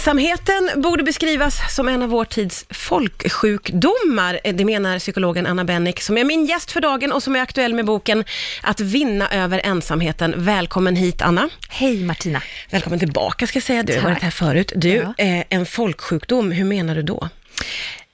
[0.00, 4.40] Ensamheten borde beskrivas som en av vår tids folksjukdomar.
[4.52, 7.74] Det menar psykologen Anna Bennick, som är min gäst för dagen och som är aktuell
[7.74, 8.24] med boken
[8.62, 10.34] Att vinna över ensamheten.
[10.36, 11.48] Välkommen hit, Anna.
[11.68, 12.42] Hej Martina.
[12.70, 13.82] Välkommen tillbaka, ska jag säga.
[13.82, 14.72] Du har varit här förut.
[14.76, 15.14] Du, Ja.
[15.18, 17.28] eh, en folksjukdom, hur menar du då?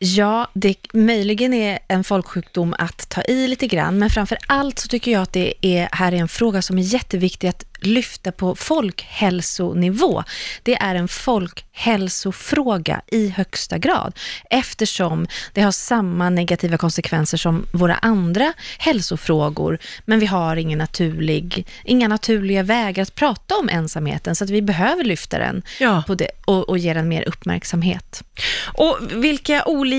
[0.05, 4.89] Ja, det möjligen är en folksjukdom att ta i lite grann, men framför allt så
[4.89, 8.55] tycker jag att det är, här är en fråga som är jätteviktig att lyfta på
[8.55, 10.23] folkhälsonivå.
[10.63, 14.19] Det är en folkhälsofråga i högsta grad,
[14.51, 21.67] eftersom det har samma negativa konsekvenser som våra andra hälsofrågor, men vi har ingen naturlig,
[21.85, 26.05] inga naturliga vägar att prata om ensamheten, så att vi behöver lyfta den Ja.
[26.19, 28.23] det, och, och ge den mer uppmärksamhet.
[28.75, 29.92] Och vilka olika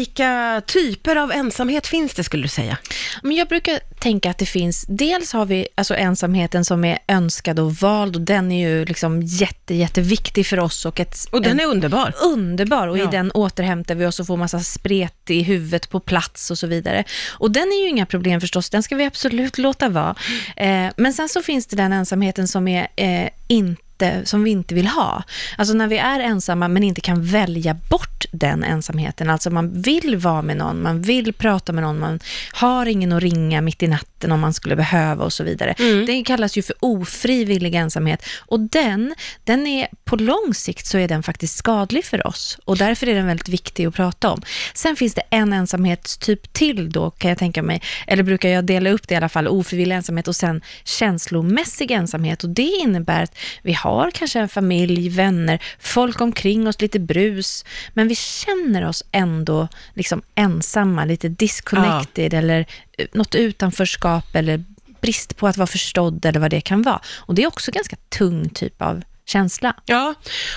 [0.65, 2.77] typer av ensamhet finns det, skulle du säga?
[3.23, 7.59] Men jag brukar tänka att det finns, dels har vi alltså ensamheten som är önskad
[7.59, 11.51] och vald och den är ju liksom jätte, jätteviktig för oss och ett, Och den
[11.51, 12.13] en, är underbar.
[12.23, 13.03] underbar och Ja.
[13.03, 16.67] i den återhämtar vi oss och får massa spret i huvudet på plats och så
[16.67, 17.03] vidare.
[17.31, 20.15] Och den är ju inga problem förstås, den ska vi absolut låta vara.
[20.57, 23.82] Eh, men sen så finns det den ensamheten som är eh, inte
[24.23, 25.23] som vi inte vill ha.
[25.57, 29.29] Alltså när vi är ensamma men inte kan välja bort den ensamheten.
[29.29, 32.19] Alltså man vill vara med någon, man vill prata med någon, man
[32.53, 35.75] har ingen att ringa mitt i natten om man skulle behöva och så vidare.
[36.07, 41.07] Det kallas ju för ofrivillig ensamhet och den, den är på lång sikt så är
[41.07, 44.41] den faktiskt skadlig för oss och därför är den väldigt viktig att prata om.
[44.73, 48.89] Sen finns det en ensamhetstyp till då kan jag tänka mig, eller brukar jag dela
[48.89, 53.37] upp det i alla fall, ofrivillig ensamhet och sen känslomässig ensamhet och det innebär att
[53.61, 59.03] vi har kanske en familj, vänner, folk omkring oss, lite brus, men vi känner oss
[59.11, 62.65] ändå liksom ensamma, lite disconnected eller
[62.97, 64.63] eh, något utanförskap eller
[65.01, 67.01] brist på att vara förstådd eller vad det kan vara.
[67.15, 69.73] Och det är också ganska tung typ av känsla.
[69.85, 70.13] Ja,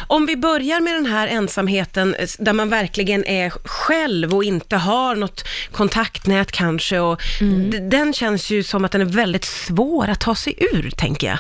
[0.07, 4.77] om vi börjar med den här ensamheten eh, där man verkligen är själv och inte
[4.77, 7.21] har något kontaktnät kanske och
[7.71, 11.27] d- den känns ju som att den är väldigt svår att ta sig ur, tänker
[11.27, 11.39] jag.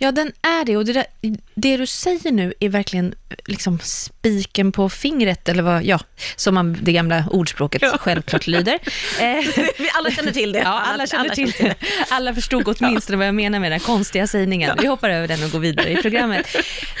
[0.00, 0.76] Ja, den är det.
[0.76, 1.06] Och det, där,
[1.54, 3.14] det du säger nu är verkligen
[3.46, 6.00] liksom spiken på fingret, eller vad, ja,
[6.36, 7.96] som man, det gamla ordspråket Ja.
[8.00, 8.78] självklart lyder.
[9.20, 10.58] Eh, Vi alla känner till det.
[10.58, 11.74] Ja, alla känner till det.
[12.08, 14.76] Alla förstod åtminstone vad jag menar med den konstiga sägningen.
[14.80, 16.46] Vi hoppar över den och går vidare i programmet.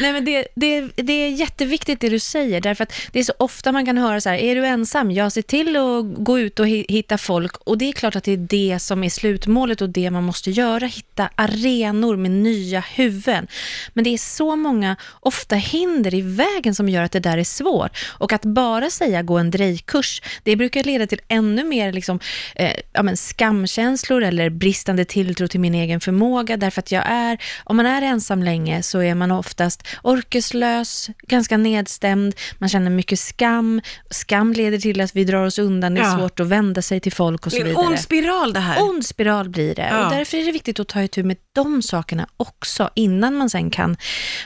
[0.00, 3.32] Nej, men det, det, det är jätteviktigt det du säger, därför att det är så
[3.38, 5.10] ofta man kan höra så här, är du ensam?
[5.10, 8.24] Jag ser till att gå ut och hi- hitta folk och det är klart att
[8.24, 12.80] det är det som är slutmålet och det man måste göra, hitta arenor med nya
[12.94, 13.46] huvuden.
[13.92, 17.44] Men det är så många, ofta hinder i vägen som gör att det där är
[17.44, 17.98] svårt.
[18.08, 22.20] Och att bara säga gå en drejkurs, det brukar leda till ännu mer liksom,
[22.56, 26.56] eh, ja, men skamkänslor eller bristande tilltro till min egen förmåga.
[26.56, 31.56] Därför att jag är, om man är ensam länge så är man oftast orkeslös, ganska
[31.56, 33.80] nedstämd, man känner mycket skam.
[34.10, 36.18] Skam leder till att vi drar oss undan, det är Ja.
[36.18, 37.86] svårt att vända sig till folk och så Det är en vidare.
[37.86, 38.82] ond spiral det här.
[38.82, 39.88] Ond spiral blir det.
[39.90, 40.04] Ja.
[40.06, 43.70] Och därför är det viktigt att ta itu med de sakerna också, innan man sen
[43.70, 43.96] kan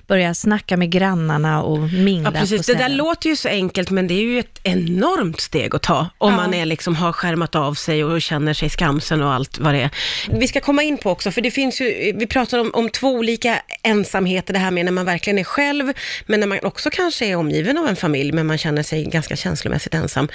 [0.07, 2.67] börja snacka med grannarna och mingla Ja, precis.
[2.67, 5.83] på Det där låter ju så enkelt, men det är ju ett enormt steg att
[5.83, 6.37] ta om Ja.
[6.37, 9.81] man är liksom, har skärmat av sig och känner sig skamsen och allt vad det
[9.81, 9.91] är.
[10.31, 13.09] Vi ska komma in på också, för det finns ju, vi pratar om, om två
[13.11, 15.93] olika ensamheter, det här med när man verkligen är själv,
[16.27, 19.37] men när man också kanske är omgiven av en familj, men man känner sig ganska
[19.37, 20.29] känslomässigt ensam.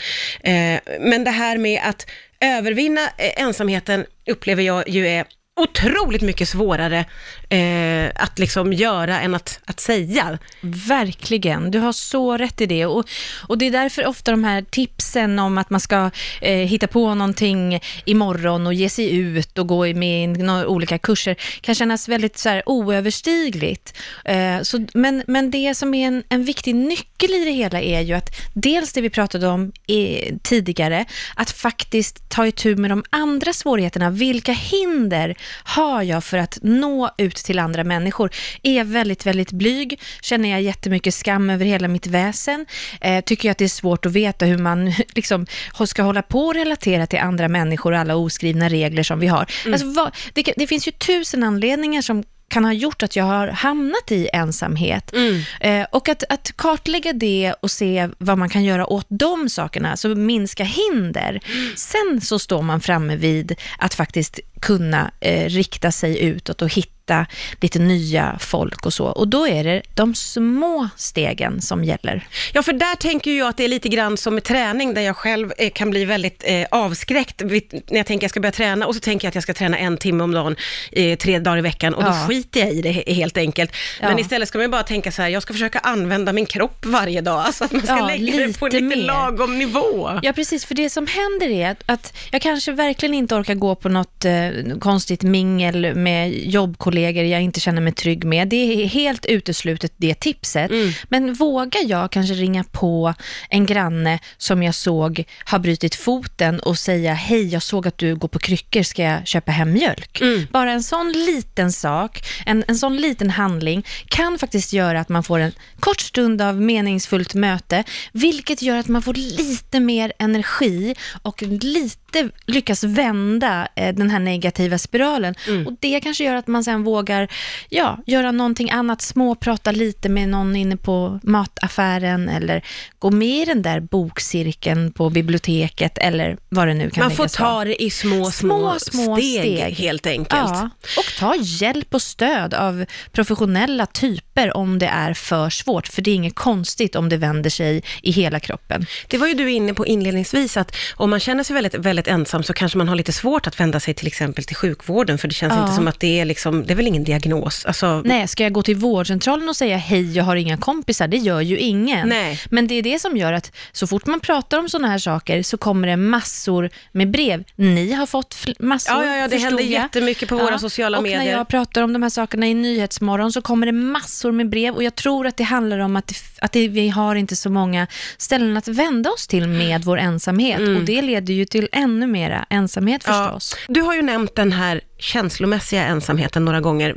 [0.44, 2.06] Eh, men det här med att
[2.40, 5.26] övervinna eh, ensamheten upplever jag ju är
[5.62, 7.06] otroligt mycket svårare
[7.50, 10.38] eh, att liksom göra än att, att säga.
[10.62, 12.86] Verkligen, du har så rätt i det.
[12.86, 13.10] Och,
[13.48, 16.12] och det är därför ofta de här tipsen om att man ska
[16.42, 20.98] eh, hitta på någonting imorgon och ge sig ut och gå med i några olika
[20.98, 23.98] kurser kan kännas väldigt så här, oöverstigligt.
[24.26, 28.02] Eh, så, men, men det som är en, en viktig nyckel i det hela är
[28.02, 31.06] ju att dels det vi pratade om eh, tidigare,
[31.36, 34.10] att faktiskt ta itu med de andra svårigheterna.
[34.10, 38.32] Vilka hinder har jag för att nå ut till andra människor?
[38.64, 40.00] Är jag väldigt, väldigt blyg?
[40.22, 42.66] Känner jag jättemycket skam över hela mitt väsen?
[43.02, 45.46] Eh, tycker jag att det är svårt att veta hur man liksom
[45.86, 49.46] ska hålla på och relatera till andra människor och alla oskrivna regler som vi har?
[49.66, 53.48] Alltså, vad, det, det finns ju tusen anledningar som kan ha gjort att jag har
[53.48, 55.14] hamnat i ensamhet.
[55.60, 59.98] Eh, och att, att kartlägga det och se vad man kan göra åt de sakerna,
[59.98, 61.40] så minska hinder.
[61.76, 67.26] Sen så står man framme vid att faktiskt kunna eh, rikta sig utåt och hitta
[67.62, 69.06] lite nya folk och så.
[69.06, 72.28] Och då är det de små stegen som gäller.
[72.54, 75.18] Ja, för där tänker jag att det är lite grann som med träning, där jag
[75.18, 78.88] själv eh, kan bli väldigt eh, avskräckt när jag tänker att jag ska börja träna
[78.88, 80.56] och så tänker jag att jag ska träna en timme om dagen,
[80.92, 82.28] eh, tre dagar i veckan och då Ja.
[82.28, 83.72] skiter jag i det he- helt enkelt.
[84.02, 84.20] Men Ja.
[84.20, 87.22] istället ska man ju bara tänka så här, jag ska försöka använda min kropp varje
[87.22, 89.06] dag, alltså att man ska Ja, lägga det på en lite lite mer.
[89.06, 90.20] lagom nivå.
[90.24, 90.66] Ja, precis.
[90.66, 94.26] För det som händer är att, att jag kanske verkligen inte orkar gå på något
[94.58, 98.48] eh, konstigt mingel med jobbkollegor jag inte känner mig trygg med.
[98.48, 100.72] Det är helt uteslutet, det tipset.
[100.72, 100.92] Mm.
[101.10, 103.14] Men vågar jag kanske ringa på
[103.50, 108.16] en granne som jag såg har brutit foten och säga, hej, jag såg att du
[108.16, 110.22] går på kryckor, ska jag köpa hem mjölk?
[110.22, 110.48] Mm.
[110.52, 115.24] Bara en sån liten sak, en, en sån liten handling kan faktiskt göra att man
[115.24, 120.96] får en kort stund av meningsfullt möte, vilket gör att man får lite mer energi
[121.22, 122.01] och lite
[122.46, 125.36] lyckas vända eh, den här negativa spiralen.
[125.66, 127.28] Och det kanske gör att man sen vågar
[127.70, 132.62] ja, göra någonting annat, småprata lite med någon inne på mataffären eller
[133.00, 137.28] gå med i den där bokcirkeln på biblioteket eller vad det nu kan Man får
[137.28, 139.74] ta det i små, små, Små, små steg, steg.
[139.76, 140.30] helt enkelt.
[140.52, 146.02] Ja, och ta hjälp och stöd av professionella typer om det är för svårt, för
[146.02, 148.86] det är inget konstigt om det vänder sig i hela kroppen.
[149.08, 152.44] Det var ju du inne på inledningsvis, att om man känner sig väldigt, väldigt ensam
[152.44, 155.34] så kanske man har lite svårt att vända sig till exempel till sjukvården, för det
[155.34, 155.62] känns Ja.
[155.62, 157.66] inte som att det är liksom, det är väl ingen diagnos?
[157.66, 161.08] Alltså, Nej, ska jag gå till vårdcentralen och säga hej, jag har inga kompisar?
[161.08, 162.10] Det gör ju ingen.
[162.10, 162.40] Nej.
[162.50, 165.44] Men det är det som gör att så fort man pratar om sådana här saker
[165.44, 167.44] så kommer det massor med brev.
[167.56, 169.72] Ni har fått massor, Ja, ja, ja, det händer jag.
[169.72, 171.20] jättemycket på våra sociala och medier.
[171.20, 174.74] när jag pratar om de här sakerna i Nyhetsmorgon så kommer det massor med brev
[174.76, 177.50] och jag tror att det handlar om att, det, att det, vi har inte så
[177.50, 177.88] många
[178.18, 182.46] ställen att vända oss till med vår ensamhet och det leder ju till ännu mera
[182.50, 183.20] ensamhet Mm.
[183.20, 183.56] Ja, förstås.
[183.68, 186.96] du har ju nämnt den här känslomässiga ensamheten några gånger.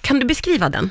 [0.00, 0.90] Kan du beskriva den?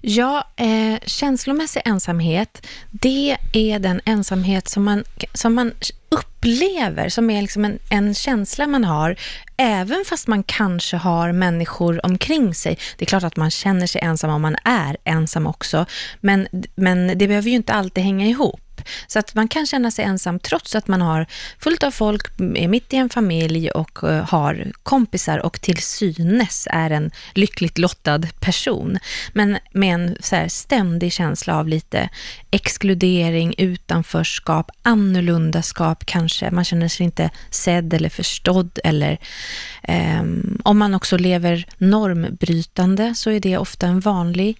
[0.00, 5.72] Ja, eh, känslomässig ensamhet, det är den ensamhet som man, som man
[6.08, 9.16] upplever, som är liksom en, en känsla man har,
[9.56, 12.78] även fast man kanske har människor omkring sig.
[12.96, 15.86] Det är klart att man känner sig ensam om man är ensam också,
[16.20, 18.60] men, men det behöver ju inte alltid hänga ihop.
[19.06, 21.26] Så att man kan känna sig ensam trots att man har
[21.58, 26.68] fullt av folk, är mitt i en familj och eh, har kompisar och till synes
[26.70, 28.98] är en lyckligt lottad person.
[29.32, 32.08] Men med en så här ständig känsla av lite
[32.50, 36.50] exkludering, utanförskap, annorlundaskap kanske.
[36.50, 39.18] Man känner sig inte sedd eller förstådd eller
[39.82, 44.56] ehm, om man också lever normbrytande så är det ofta en vanlig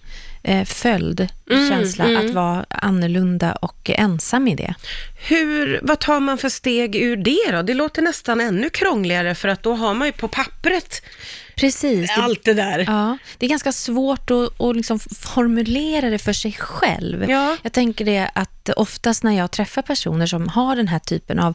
[0.47, 2.25] eh, följd, Mm, känsla mm.
[2.25, 4.75] att vara annorlunda och ensam i det.
[5.27, 7.61] Hur, vad tar man för steg ur det då?
[7.61, 11.01] Det låter nästan ännu krångligare, för att då har man ju på pappret
[11.55, 12.11] Precis.
[12.17, 12.83] Allt det där.
[12.87, 17.29] ja, det är ganska svårt att, att liksom formulera det för sig själv.
[17.29, 17.57] Ja.
[17.61, 21.53] Jag tänker det att oftast när jag träffar personer som har den här typen av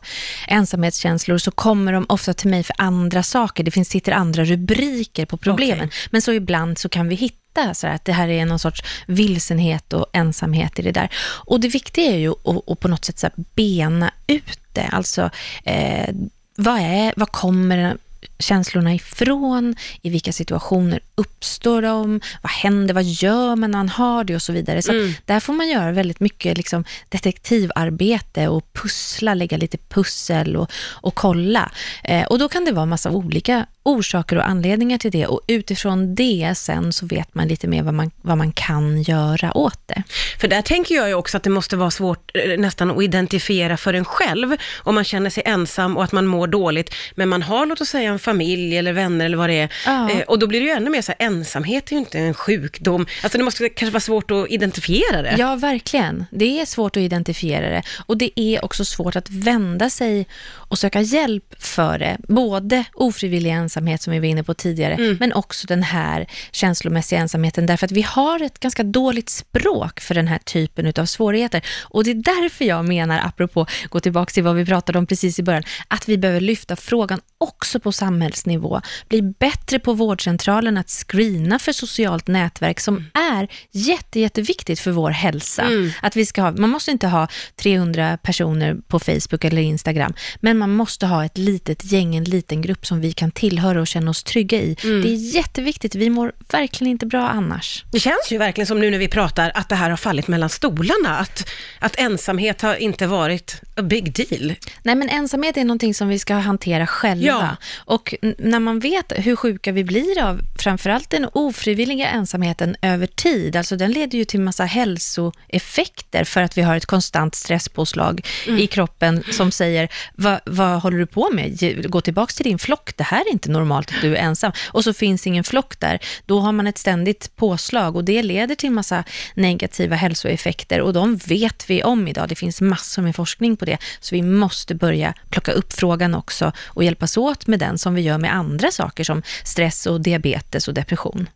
[0.49, 3.65] ensamhetskänslor så kommer de ofta till mig för andra saker.
[3.65, 5.87] Det finns, sitter andra rubriker på problemen.
[5.87, 6.09] Okej.
[6.11, 7.42] Men så ibland så kan vi hitta
[7.75, 11.09] så här, att det här är någon sorts vilsenhet och ensamhet i det där.
[11.47, 14.89] Och det viktiga är ju att, att på något sätt så här bena ut det.
[14.93, 15.31] Alltså,
[15.65, 16.15] eh,
[16.57, 17.97] vad, är, vad kommer
[18.43, 19.75] känslorna ifrån?
[20.03, 22.21] I vilka situationer uppstår de?
[22.43, 22.95] Vad händer?
[22.95, 24.35] Vad gör man när man har det?
[24.35, 24.83] Och så vidare.
[24.83, 30.57] Så att där får man göra väldigt mycket liksom, detektivarbete och pussla, lägga lite pussel
[30.57, 31.73] och, och kolla.
[32.05, 36.15] Eh, och då kan det vara massa olika orsaker och anledningar till det och utifrån
[36.15, 40.03] det sen så vet man lite mer vad man, vad man kan göra åt det.
[40.39, 43.77] För där tänker jag ju också att det måste vara svårt eh, nästan att identifiera
[43.77, 47.43] för en själv, om man känner sig ensam och att man mår dåligt, men man
[47.43, 50.11] har, låt oss säga, en familj eller vänner eller vad det är, Ja.
[50.11, 52.35] eh, och då blir det ju ännu mer så här, ensamhet är ju inte en
[52.35, 55.35] sjukdom, alltså det måste kanske vara svårt att identifiera det.
[55.39, 56.25] Ja, verkligen.
[56.31, 60.27] Det är svårt att identifiera det och det är också svårt att vända sig
[60.71, 62.17] och söka hjälp för det.
[62.29, 67.67] Både ofrivillig ensamhet som vi var inne på tidigare, men också den här känslomässiga ensamheten
[67.67, 71.63] därför att vi har ett ganska dåligt språk för den här typen av svårigheter.
[71.83, 75.39] Och det är därför jag menar, apropå gå tillbaka till vad vi pratade om precis
[75.39, 78.81] i början, att vi behöver lyfta frågan också på samhällsnivå.
[79.09, 85.11] Bli bättre på vårdcentralen att screena för socialt nätverk som är jätte, jätteviktigt för vår
[85.11, 85.65] hälsa.
[86.03, 90.59] Att vi ska ha, man måste inte ha 300 personer på Facebook eller Instagram, men
[90.59, 94.11] man måste ha ett litet gäng, en liten grupp som vi kan tillhöra och känna
[94.11, 94.77] oss trygga i.
[94.83, 97.85] Det är jätteviktigt, vi mår verkligen inte bra annars.
[97.93, 100.49] Det känns ju verkligen som nu när vi pratar att det här har fallit mellan
[100.51, 104.55] stolarna, att, att ensamhet har inte varit a big deal.
[104.83, 107.27] Nej, men ensamhet är någonting som vi ska hantera själva.
[107.27, 107.32] Ja.
[107.37, 113.07] Och Och när man vet hur sjuka vi blir av framförallt den ofrivilliga ensamheten över
[113.07, 118.27] tid, alltså den leder ju till massa hälsoeffekter för att vi har ett konstant stresspåslag
[118.47, 121.91] i kroppen som säger, "Va- vad håller du på med?
[121.91, 124.53] Gå tillbaka till din flock, det här är inte normalt att du är ensam.
[124.73, 128.55] Och så finns ingen flock där, då har man ett ständigt påslag och det leder
[128.55, 132.29] till massa negativa hälsoeffekter och de vet vi om idag.
[132.29, 136.53] Det finns massor med forskning på det, så vi måste börja plocka upp frågan också
[136.67, 140.69] och hjälpas åt med den som vi gör med andra saker som stress och diabetes
[140.69, 141.29] och depression.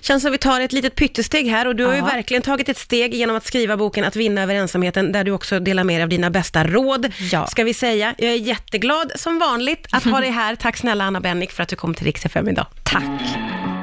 [0.00, 2.04] Känns som vi tar ett litet pyttesteg här och du har ju Ja.
[2.04, 5.60] verkligen tagit ett steg genom att skriva boken Att vinna över ensamheten, där du också
[5.60, 7.46] delar med dig av dina bästa råd, Ja.
[7.46, 8.14] ska vi säga.
[8.18, 10.54] Jag är jätteglad som vanligt att ha dig här.
[10.56, 12.66] Tack snälla Anna Bennick för att du kom till Rix FM idag.
[12.82, 13.77] Tack!